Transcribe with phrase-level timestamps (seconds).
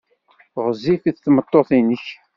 [0.65, 2.05] Ɣezzifet tmeṭṭut-nnek?